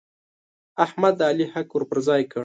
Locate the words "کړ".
2.31-2.39